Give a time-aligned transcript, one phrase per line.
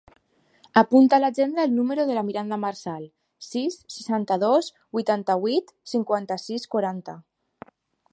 [0.81, 3.03] Apunta a l'agenda el número de la Miranda Marsal:
[3.49, 7.17] sis, seixanta-dos, vuitanta-vuit, cinquanta-sis, quaranta.